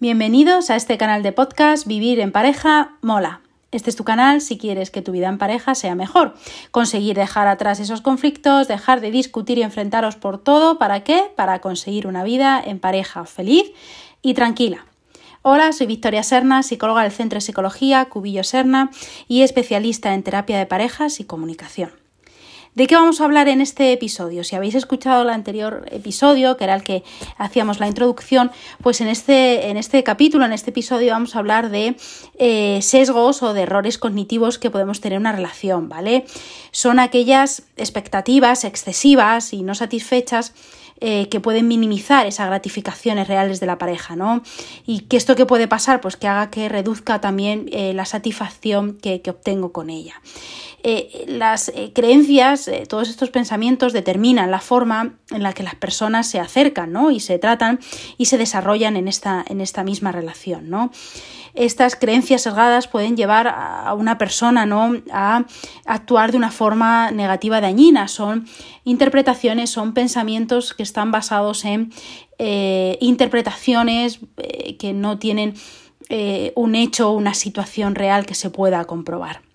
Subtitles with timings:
[0.00, 3.40] Bienvenidos a este canal de podcast Vivir en pareja mola.
[3.72, 6.36] Este es tu canal si quieres que tu vida en pareja sea mejor.
[6.70, 10.78] Conseguir dejar atrás esos conflictos, dejar de discutir y enfrentaros por todo.
[10.78, 11.32] ¿Para qué?
[11.34, 13.72] Para conseguir una vida en pareja feliz
[14.22, 14.86] y tranquila.
[15.42, 18.92] Hola, soy Victoria Serna, psicóloga del Centro de Psicología Cubillo Serna
[19.26, 21.90] y especialista en terapia de parejas y comunicación.
[22.74, 24.44] ¿De qué vamos a hablar en este episodio?
[24.44, 27.02] Si habéis escuchado el anterior episodio, que era el que
[27.36, 28.50] hacíamos la introducción,
[28.82, 31.96] pues en este, en este capítulo, en este episodio, vamos a hablar de
[32.38, 36.24] eh, sesgos o de errores cognitivos que podemos tener en una relación, ¿vale?
[36.70, 40.52] Son aquellas expectativas excesivas y no satisfechas
[41.00, 44.42] eh, que pueden minimizar esas gratificaciones reales de la pareja, ¿no?
[44.84, 48.98] Y que esto que puede pasar, pues que haga que reduzca también eh, la satisfacción
[49.00, 50.14] que, obtengo con ella.
[50.82, 56.38] Eh, las creencias, todos estos pensamientos determinan la forma en la que las personas se
[56.38, 57.10] acercan, ¿no?
[57.10, 57.80] Y se tratan
[58.16, 60.90] y se desarrollan en esta, en esta misma relación, ¿no?
[61.58, 64.94] Estas creencias sesgadas pueden llevar a una persona ¿no?
[65.12, 65.44] a
[65.86, 68.06] actuar de una forma negativa dañina.
[68.06, 68.46] Son
[68.84, 71.92] interpretaciones, son pensamientos que están basados en
[72.38, 75.54] eh, interpretaciones eh, que no tienen
[76.08, 79.47] eh, un hecho o una situación real que se pueda comprobar.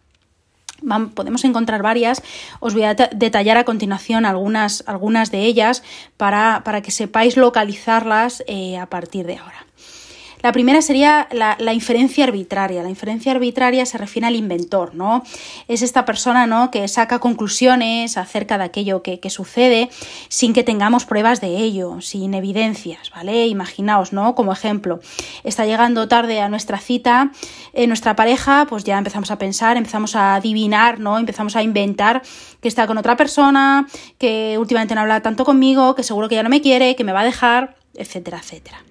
[1.15, 2.21] Podemos encontrar varias,
[2.59, 5.83] os voy a detallar a continuación algunas, algunas de ellas
[6.17, 8.43] para, para que sepáis localizarlas
[8.79, 9.65] a partir de ahora.
[10.43, 12.83] La primera sería la, inferencia arbitraria.
[12.83, 15.23] La inferencia arbitraria se refiere al inventor, ¿no?
[15.69, 16.69] Es esta persona, ¿no?
[16.69, 19.89] Que saca conclusiones acerca de aquello que, sucede
[20.27, 23.47] sin que tengamos pruebas de ello, sin evidencias, ¿vale?
[23.47, 24.35] Imaginaos, ¿no?
[24.35, 24.99] Como ejemplo,
[25.45, 27.31] está llegando tarde a nuestra cita,
[27.71, 31.19] en nuestra pareja, pues ya empezamos a pensar, empezamos a adivinar, ¿no?
[31.19, 32.21] Empezamos a inventar
[32.59, 36.43] que está con otra persona, que últimamente no habla tanto conmigo, que seguro que ya
[36.43, 38.83] no me quiere, que me va a dejar, etcétera, etcétera.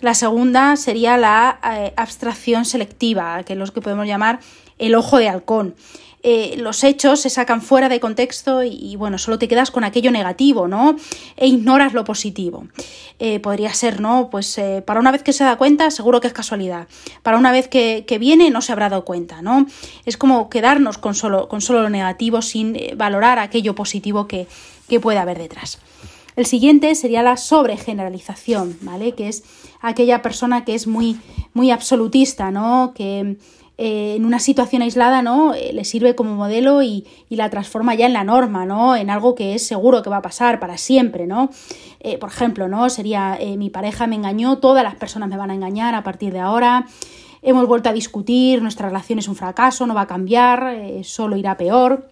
[0.00, 4.40] La segunda sería la eh, abstracción selectiva, que es lo que podemos llamar
[4.78, 5.74] el ojo de halcón.
[6.22, 10.10] Eh, los hechos se sacan fuera de contexto y, bueno, solo te quedas con aquello
[10.10, 10.96] negativo, ¿no?
[11.36, 12.66] E ignoras lo positivo.
[13.18, 14.28] Eh, podría ser, ¿no?
[14.30, 16.88] Pues para una vez que se da cuenta, seguro que es casualidad.
[17.22, 19.66] Para una vez que, viene, no se habrá dado cuenta, ¿no?
[20.04, 24.46] Es como quedarnos con solo, con solo lo negativo sin valorar aquello positivo que,
[24.88, 25.78] que puede haber detrás.
[26.40, 29.12] El siguiente sería la sobregeneralización, ¿vale?
[29.12, 29.44] Que es
[29.82, 31.18] aquella persona que es muy,
[31.52, 32.92] muy absolutista, ¿no?
[32.94, 33.36] Que
[33.76, 35.52] eh, en una situación aislada, ¿no?
[35.52, 38.96] Eh, le sirve como modelo y, la transforma ya en la norma, ¿no?
[38.96, 41.50] En algo que es seguro que va a pasar para siempre, ¿no?
[42.00, 42.88] Eh, por ejemplo, ¿no?
[42.88, 46.40] Sería mi pareja me engañó, todas las personas me van a engañar a partir de
[46.40, 46.86] ahora.
[47.42, 51.58] Hemos vuelto a discutir, nuestra relación es un fracaso, no va a cambiar, solo irá
[51.58, 52.08] peor.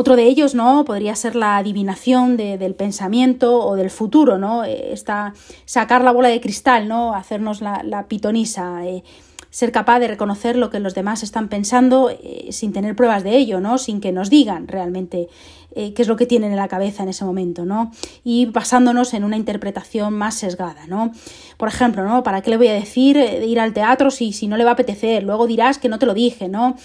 [0.00, 0.86] Otro de ellos, ¿no?
[0.86, 4.64] Podría ser la adivinación del pensamiento o del futuro, ¿no?
[4.64, 5.34] Eh, esta,
[5.66, 7.14] sacar la bola de cristal, ¿no?
[7.14, 8.86] Hacernos la, pitonisa.
[8.86, 9.04] Eh,
[9.50, 13.36] ser capaz de reconocer lo que los demás están pensando eh, sin tener pruebas de
[13.36, 13.78] ello, ¿no?
[13.78, 15.28] Sin que nos digan realmente
[15.72, 17.90] eh, qué es lo que tienen en la cabeza en ese momento, ¿no?
[18.22, 21.10] Y basándonos en una interpretación más sesgada, ¿no?
[21.56, 22.22] Por ejemplo, ¿no?
[22.22, 24.70] ¿Para qué le voy a decir de ir al teatro si, si no le va
[24.70, 25.24] a apetecer?
[25.24, 26.76] Luego dirás que no te lo dije, ¿no?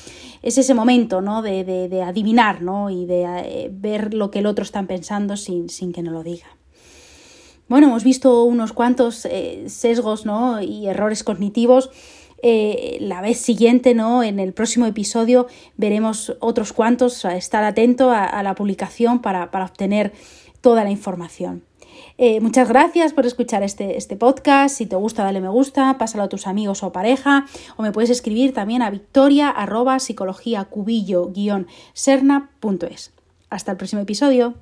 [0.42, 1.44] Es ese momento, ¿no?
[1.44, 2.90] De, de, adivinar, ¿no?
[2.90, 6.24] Y de eh, ver lo que el otro está pensando sin, sin que nos lo
[6.24, 6.48] diga.
[7.68, 9.28] Bueno, hemos visto unos cuantos
[9.66, 10.62] sesgos ¿no?
[10.62, 11.90] y errores cognitivos
[12.48, 14.22] eh, la vez siguiente, ¿no?
[14.22, 15.48] En el próximo episodio
[15.78, 20.14] veremos otros cuantos, estar atento a, la publicación para, obtener
[20.62, 21.64] toda la información.
[22.20, 24.78] Eh, muchas gracias por escuchar este, este, podcast.
[24.78, 27.48] Si te gusta, dale me gusta, pásalo a tus amigos o pareja,
[27.78, 31.32] o me puedes escribir también a victoria arroba psicología cubillo
[31.94, 33.12] serna.es.
[33.50, 34.54] Hasta el próximo episodio.